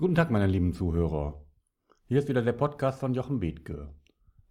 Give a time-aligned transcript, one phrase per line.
[0.00, 1.44] Guten Tag, meine lieben Zuhörer.
[2.04, 3.92] Hier ist wieder der Podcast von Jochen Bethke.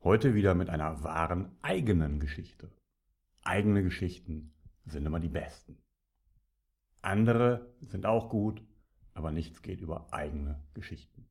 [0.03, 2.69] Heute wieder mit einer wahren eigenen Geschichte.
[3.45, 5.77] Eigene Geschichten sind immer die besten.
[7.01, 8.61] Andere sind auch gut,
[9.13, 11.29] aber nichts geht über eigene Geschichten.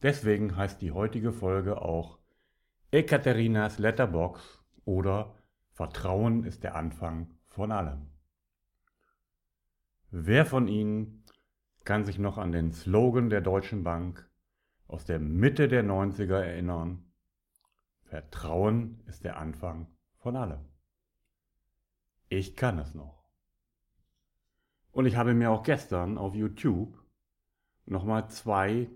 [0.00, 2.20] Deswegen heißt die heutige Folge auch
[2.92, 5.34] Ekaterinas Letterbox oder
[5.72, 8.12] Vertrauen ist der Anfang von allem.
[10.12, 11.24] Wer von Ihnen
[11.88, 14.30] kann sich noch an den Slogan der Deutschen Bank
[14.88, 17.10] aus der Mitte der 90er erinnern?
[18.02, 19.86] Vertrauen ist der Anfang
[20.18, 20.68] von allem.
[22.28, 23.30] Ich kann es noch.
[24.92, 26.94] Und ich habe mir auch gestern auf YouTube
[27.86, 28.90] nochmal zwei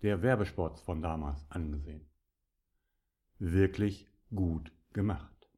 [0.00, 2.08] der Werbespots von damals angesehen.
[3.40, 5.50] Wirklich gut gemacht.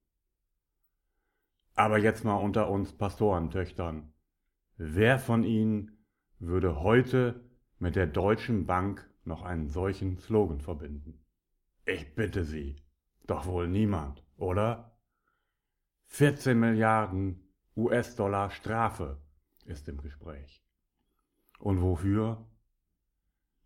[1.76, 4.12] Aber jetzt mal unter uns Pastorentöchtern.
[4.76, 5.93] Wer von Ihnen
[6.46, 7.40] würde heute
[7.78, 11.24] mit der Deutschen Bank noch einen solchen Slogan verbinden?
[11.86, 12.76] Ich bitte Sie,
[13.26, 14.96] doch wohl niemand, oder?
[16.06, 17.40] 14 Milliarden
[17.76, 19.18] US-Dollar Strafe
[19.64, 20.62] ist im Gespräch.
[21.58, 22.46] Und wofür?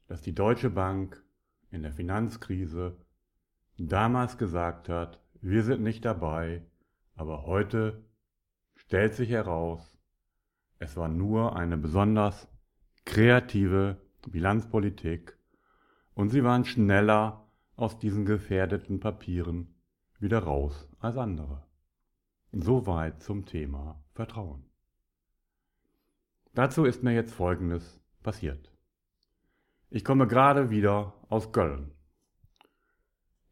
[0.07, 1.23] Dass die Deutsche Bank
[1.71, 2.97] in der Finanzkrise
[3.77, 6.65] damals gesagt hat, wir sind nicht dabei,
[7.15, 8.05] aber heute
[8.75, 9.99] stellt sich heraus,
[10.79, 12.49] es war nur eine besonders
[13.09, 13.97] kreative
[14.31, 15.39] Bilanzpolitik
[16.15, 19.75] und sie waren schneller aus diesen gefährdeten Papieren
[20.21, 21.65] wieder raus als andere.
[22.53, 24.63] Soweit zum Thema Vertrauen.
[26.53, 28.71] Dazu ist mir jetzt Folgendes passiert.
[29.89, 31.93] Ich komme gerade wieder aus Köln.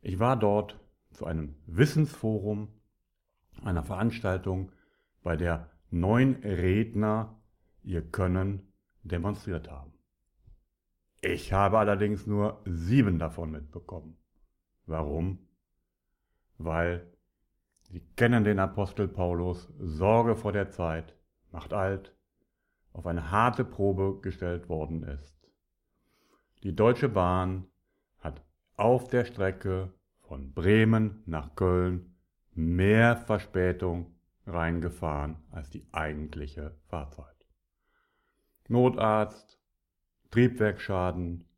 [0.03, 0.79] Ich war dort
[1.13, 2.69] zu einem Wissensforum,
[3.65, 4.70] einer Veranstaltung,
[5.23, 7.41] bei der neun Redner
[7.83, 8.70] ihr Können
[9.09, 9.93] demonstriert haben.
[11.21, 14.17] Ich habe allerdings nur sieben davon mitbekommen.
[14.87, 15.39] Warum?
[16.59, 17.13] Weil
[17.89, 21.14] Sie kennen den Apostel Paulus, Sorge vor der Zeit,
[21.53, 22.14] macht alt,
[22.92, 25.36] auf eine harte Probe gestellt worden ist.
[26.63, 27.67] Die Deutsche Bahn
[28.19, 28.42] hat
[28.77, 29.92] auf der Strecke
[30.23, 32.17] von Bremen nach Köln
[32.55, 34.17] mehr Verspätung
[34.47, 37.36] reingefahren als die eigentliche Fahrzeit.
[38.69, 39.59] Notarzt,
[40.31, 41.49] Triebwerksschaden,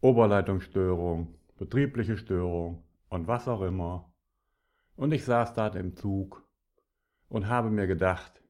[0.00, 4.12] Oberleitungsstörung, betriebliche Störung und was auch immer.
[4.96, 6.46] Und ich saß dort im Zug
[7.28, 8.42] und habe mir gedacht,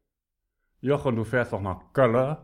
[0.80, 2.36] Jochen, du fährst doch nach Köln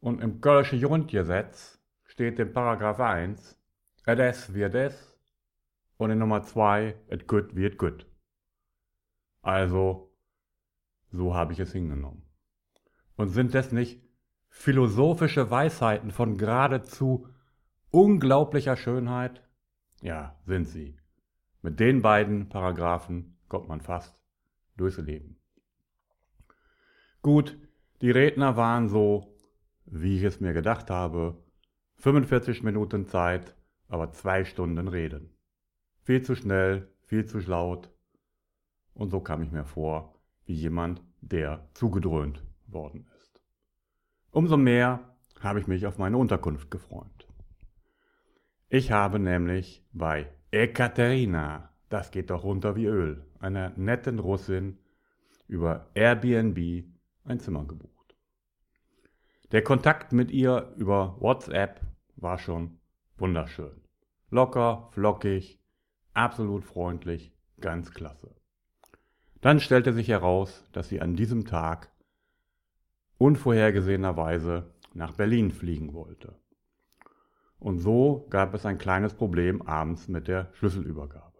[0.00, 3.58] und im Kölsche Grundgesetz steht in Paragraph 1,
[4.04, 5.18] es wird es
[5.98, 8.06] und in Nummer 2, et gut wird gut.
[9.42, 10.14] Also,
[11.10, 12.22] so habe ich es hingenommen.
[13.16, 14.07] Und sind das nicht
[14.48, 17.28] philosophische Weisheiten von geradezu
[17.90, 19.42] unglaublicher Schönheit?
[20.02, 20.96] Ja, sind sie.
[21.62, 24.18] Mit den beiden Paragraphen kommt man fast
[24.76, 25.36] durchs Leben.
[27.22, 27.58] Gut,
[28.00, 29.36] die Redner waren so,
[29.86, 31.42] wie ich es mir gedacht habe,
[31.96, 33.56] 45 Minuten Zeit,
[33.88, 35.34] aber zwei Stunden reden.
[36.02, 37.90] Viel zu schnell, viel zu laut.
[38.94, 43.17] Und so kam ich mir vor, wie jemand, der zugedröhnt worden ist.
[44.38, 45.00] Umso mehr
[45.40, 47.26] habe ich mich auf meine Unterkunft gefreut.
[48.68, 54.78] Ich habe nämlich bei Ekaterina, das geht doch runter wie Öl, einer netten Russin,
[55.48, 56.84] über Airbnb
[57.24, 58.14] ein Zimmer gebucht.
[59.50, 61.80] Der Kontakt mit ihr über WhatsApp
[62.14, 62.78] war schon
[63.16, 63.82] wunderschön.
[64.30, 65.58] Locker, flockig,
[66.14, 68.36] absolut freundlich, ganz klasse.
[69.40, 71.90] Dann stellte sich heraus, dass sie an diesem Tag
[73.18, 76.34] unvorhergesehenerweise nach Berlin fliegen wollte.
[77.58, 81.38] Und so gab es ein kleines Problem abends mit der Schlüsselübergabe.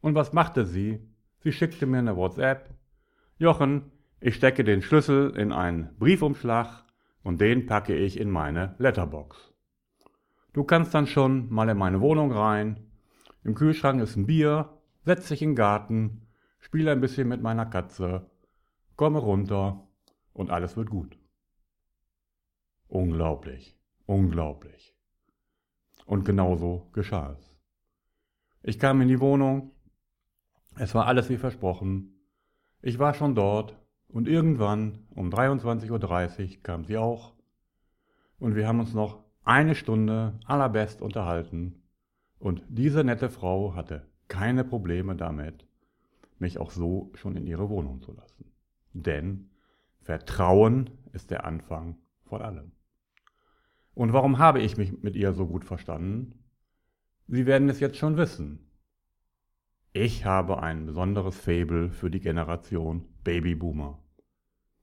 [0.00, 1.00] Und was machte sie?
[1.40, 2.70] Sie schickte mir eine WhatsApp.
[3.38, 3.90] Jochen,
[4.20, 6.84] ich stecke den Schlüssel in einen Briefumschlag
[7.24, 9.52] und den packe ich in meine Letterbox.
[10.52, 12.92] Du kannst dann schon mal in meine Wohnung rein.
[13.42, 14.68] Im Kühlschrank ist ein Bier,
[15.04, 16.28] setz dich in den Garten,
[16.60, 18.30] spiele ein bisschen mit meiner Katze,
[18.94, 19.88] komme runter
[20.32, 21.18] und alles wird gut.
[22.88, 24.94] Unglaublich, unglaublich.
[26.06, 27.56] Und genauso geschah es.
[28.62, 29.72] Ich kam in die Wohnung,
[30.76, 32.14] es war alles wie versprochen,
[32.80, 35.90] ich war schon dort und irgendwann um 23.30
[36.56, 37.34] Uhr kam sie auch
[38.38, 41.82] und wir haben uns noch eine Stunde allerbest unterhalten
[42.38, 45.66] und diese nette Frau hatte keine Probleme damit,
[46.38, 48.52] mich auch so schon in ihre Wohnung zu lassen.
[48.92, 49.50] Denn
[50.02, 52.72] Vertrauen ist der Anfang von allem.
[53.94, 56.44] Und warum habe ich mich mit ihr so gut verstanden?
[57.28, 58.70] Sie werden es jetzt schon wissen.
[59.92, 64.02] Ich habe ein besonderes Faible für die Generation Babyboomer.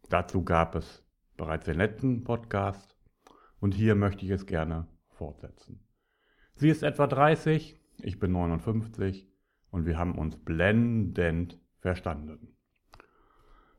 [0.10, 1.04] Dazu gab es
[1.36, 2.96] bereits den letzten Podcast
[3.60, 5.84] und hier möchte ich es gerne fortsetzen.
[6.54, 9.28] Sie ist etwa 30, ich bin 59
[9.72, 12.56] und wir haben uns blendend verstanden.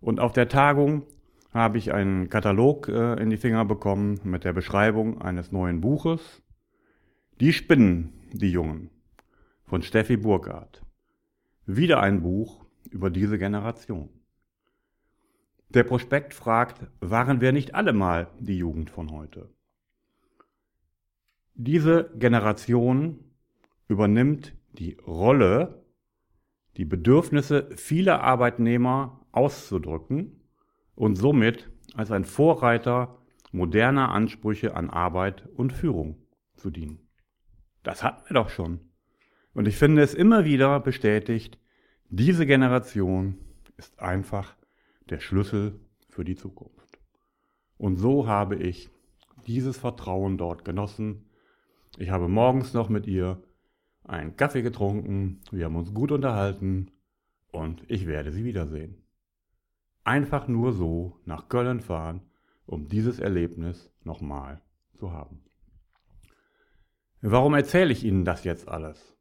[0.01, 1.07] Und auf der Tagung
[1.53, 6.43] habe ich einen Katalog äh, in die Finger bekommen mit der Beschreibung eines neuen Buches.
[7.41, 8.91] Die Spinnen, die Jungen
[9.65, 10.83] von Steffi Burkhardt.
[11.67, 14.09] Wieder ein Buch über diese Generation.
[15.71, 19.49] Der Prospekt fragt, waren wir nicht alle mal die Jugend von heute?
[21.55, 23.21] Diese Generation
[23.87, 25.85] übernimmt die Rolle,
[26.77, 30.40] die Bedürfnisse vieler Arbeitnehmer auszudrücken
[30.95, 33.19] und somit als ein Vorreiter
[33.53, 36.17] moderner Ansprüche an Arbeit und Führung
[36.57, 37.09] zu dienen.
[37.83, 38.81] Das hatten wir doch schon.
[39.55, 41.59] Und ich finde es immer wieder bestätigt,
[42.09, 43.39] diese Generation
[43.77, 44.57] ist einfach
[45.09, 46.99] der Schlüssel für die Zukunft.
[47.77, 48.91] Und so habe ich
[49.47, 51.31] dieses Vertrauen dort genossen.
[51.99, 53.43] Ich habe morgens noch mit ihr
[54.05, 56.91] einen Kaffee getrunken, wir haben uns gut unterhalten
[57.53, 59.00] und ich werde sie wiedersehen.
[60.05, 62.23] Einfach nur so nach Köln fahren,
[62.67, 64.63] um dieses Erlebnis nochmal
[64.97, 65.45] zu haben.
[67.21, 69.17] Warum erzähle ich Ihnen das jetzt alles?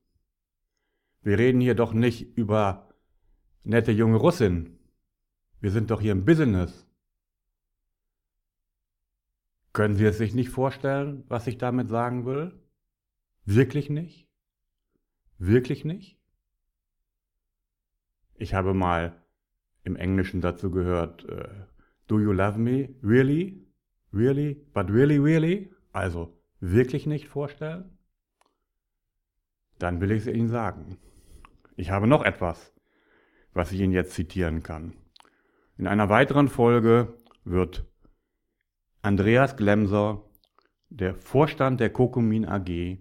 [1.22, 2.94] Wir reden hier doch nicht über
[3.64, 4.80] nette junge Russin.
[5.60, 6.88] Wir sind doch hier im Business.
[9.74, 12.58] Können Sie es sich nicht vorstellen, was ich damit sagen will?
[13.46, 14.30] Wirklich nicht?
[15.38, 16.18] Wirklich nicht?
[18.36, 19.19] Ich habe mal
[19.90, 21.44] im Englischen dazu gehört, uh,
[22.08, 22.90] Do you love me?
[23.04, 23.68] Really?
[24.12, 24.56] Really?
[24.74, 25.72] But really, really?
[25.92, 27.98] Also, wirklich nicht vorstellen?
[29.78, 30.98] Dann will ich es Ihnen sagen.
[31.76, 32.74] Ich habe noch etwas,
[33.54, 34.94] was ich Ihnen jetzt zitieren kann.
[35.78, 37.14] In einer weiteren Folge
[37.46, 37.86] wird
[39.02, 40.24] Andreas Glemser,
[40.90, 42.98] der Vorstand der Kokumin AG,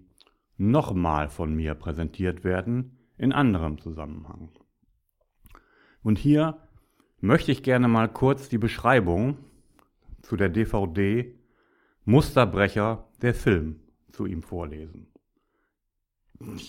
[0.57, 4.51] nochmal von mir präsentiert werden in anderem Zusammenhang.
[6.03, 6.68] Und hier
[7.21, 9.37] möchte ich gerne mal kurz die Beschreibung
[10.21, 11.33] zu der DVD
[12.05, 13.79] Musterbrecher der Film
[14.11, 15.07] zu ihm vorlesen.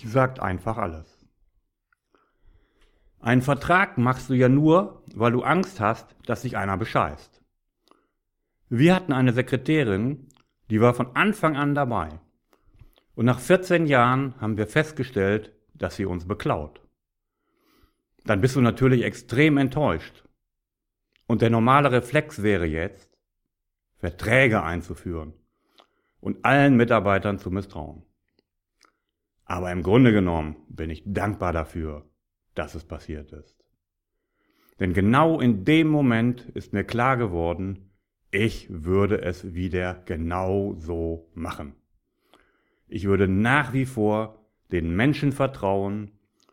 [0.05, 1.21] Sagt einfach alles.
[3.21, 7.43] Einen Vertrag machst du ja nur, weil du Angst hast, dass sich einer bescheißt.
[8.69, 10.29] Wir hatten eine Sekretärin,
[10.71, 12.21] die war von Anfang an dabei.
[13.15, 16.81] Und nach 14 Jahren haben wir festgestellt, dass sie uns beklaut.
[18.25, 20.25] Dann bist du natürlich extrem enttäuscht.
[21.31, 23.17] Und der normale Reflex wäre jetzt,
[23.99, 25.33] Verträge einzuführen
[26.19, 28.03] und allen Mitarbeitern zu misstrauen.
[29.45, 32.05] Aber im Grunde genommen bin ich dankbar dafür,
[32.57, 33.65] dass es passiert ist.
[34.81, 37.93] Denn genau in dem Moment ist mir klar geworden,
[38.33, 41.77] ich würde es wieder genau so machen.
[42.89, 46.11] Ich würde nach wie vor den Menschen vertrauen,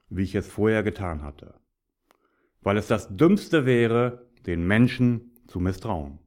[0.10, 1.56] wie ich es vorher getan hatte.
[2.62, 6.20] Weil es das Dümmste wäre, den Menschen zu misstrauen.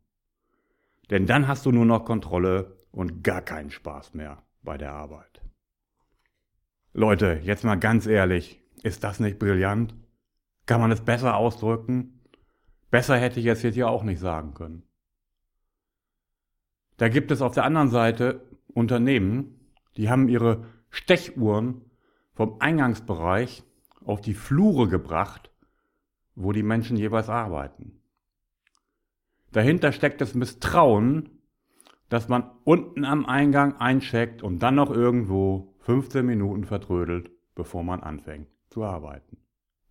[1.11, 5.43] Denn dann hast du nur noch Kontrolle und gar keinen Spaß mehr bei der Arbeit.
[6.93, 9.95] Leute, jetzt mal ganz ehrlich, ist das nicht brillant?
[10.67, 12.21] Kann man es besser ausdrücken?
[12.90, 14.83] Besser hätte ich es jetzt hier auch nicht sagen können.
[16.97, 19.61] Da gibt es auf der anderen Seite Unternehmen,
[19.97, 21.83] die haben ihre Stechuhren
[22.35, 23.64] vom Eingangsbereich
[24.05, 25.50] auf die Flure gebracht,
[26.35, 28.00] wo die Menschen jeweils arbeiten.
[29.52, 31.40] Dahinter steckt das Misstrauen,
[32.09, 38.00] dass man unten am Eingang eincheckt und dann noch irgendwo 15 Minuten vertrödelt, bevor man
[38.00, 39.38] anfängt zu arbeiten.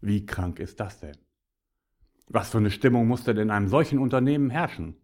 [0.01, 1.17] Wie krank ist das denn?
[2.29, 4.95] Was für eine Stimmung muss denn in einem solchen Unternehmen herrschen?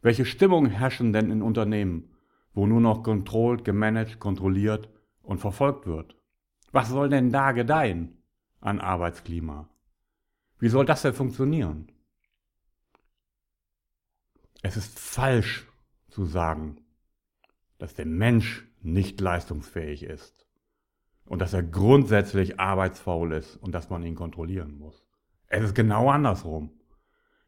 [0.00, 2.10] Welche Stimmung herrschen denn in Unternehmen,
[2.54, 4.88] wo nur noch controlled, gemanagt, kontrolliert
[5.22, 6.16] und verfolgt wird?
[6.70, 8.22] Was soll denn da gedeihen
[8.60, 9.68] an Arbeitsklima?
[10.58, 11.91] Wie soll das denn funktionieren?
[14.62, 15.66] Es ist falsch
[16.08, 16.76] zu sagen,
[17.78, 20.46] dass der Mensch nicht leistungsfähig ist
[21.24, 25.04] und dass er grundsätzlich arbeitsfaul ist und dass man ihn kontrollieren muss.
[25.48, 26.70] Es ist genau andersrum.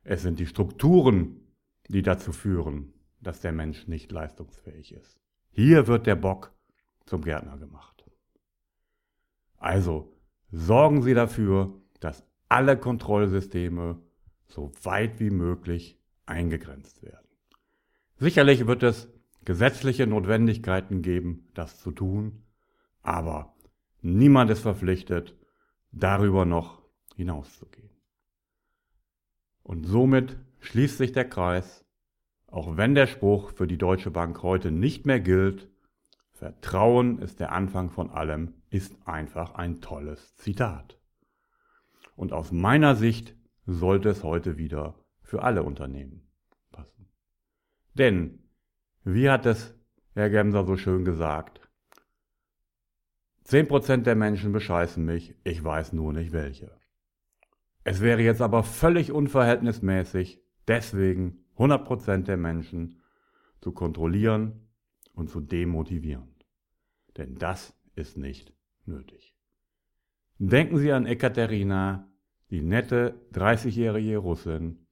[0.02, 1.40] Es sind die Strukturen,
[1.88, 5.20] die dazu führen, dass der Mensch nicht leistungsfähig ist.
[5.50, 6.52] Hier wird der Bock
[7.06, 8.04] zum Gärtner gemacht.
[9.56, 10.12] Also
[10.50, 14.02] sorgen Sie dafür, dass alle Kontrollsysteme
[14.46, 17.28] so weit wie möglich eingegrenzt werden.
[18.16, 19.08] Sicherlich wird es
[19.44, 22.44] gesetzliche Notwendigkeiten geben, das zu tun,
[23.02, 23.54] aber
[24.00, 25.36] niemand ist verpflichtet,
[25.92, 26.82] darüber noch
[27.16, 27.90] hinauszugehen.
[29.62, 31.84] Und somit schließt sich der Kreis,
[32.46, 35.68] auch wenn der Spruch für die Deutsche Bank heute nicht mehr gilt,
[36.32, 40.98] Vertrauen ist der Anfang von allem, ist einfach ein tolles Zitat.
[42.16, 43.34] Und aus meiner Sicht
[43.66, 46.30] sollte es heute wieder für alle Unternehmen
[46.70, 47.08] passen.
[47.94, 48.38] Denn,
[49.02, 49.74] wie hat es
[50.14, 51.60] Herr Gemser so schön gesagt,
[53.46, 56.78] 10% der Menschen bescheißen mich, ich weiß nur nicht welche.
[57.82, 63.02] Es wäre jetzt aber völlig unverhältnismäßig, deswegen 100% der Menschen
[63.60, 64.68] zu kontrollieren
[65.12, 66.34] und zu demotivieren.
[67.16, 68.54] Denn das ist nicht
[68.86, 69.34] nötig.
[70.38, 72.10] Denken Sie an Ekaterina,
[72.50, 74.83] die nette 30-jährige Russin.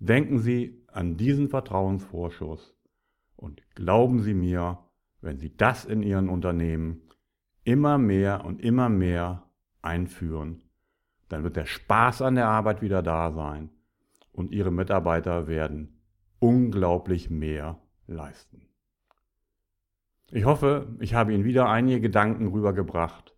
[0.00, 2.74] Denken Sie an diesen Vertrauensvorschuss
[3.36, 4.78] und glauben Sie mir,
[5.20, 7.02] wenn Sie das in Ihren Unternehmen
[7.64, 9.44] immer mehr und immer mehr
[9.82, 10.62] einführen,
[11.28, 13.68] dann wird der Spaß an der Arbeit wieder da sein
[14.32, 16.00] und Ihre Mitarbeiter werden
[16.38, 18.62] unglaublich mehr leisten.
[20.30, 23.36] Ich hoffe, ich habe Ihnen wieder einige Gedanken rübergebracht,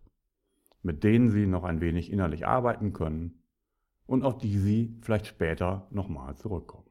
[0.81, 3.42] mit denen Sie noch ein wenig innerlich arbeiten können
[4.05, 6.89] und auf die Sie vielleicht später nochmal zurückkommen.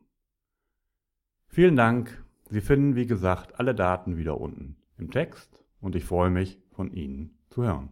[1.46, 2.24] Vielen Dank.
[2.48, 6.90] Sie finden, wie gesagt, alle Daten wieder unten im Text und ich freue mich, von
[6.92, 7.90] Ihnen zu hören.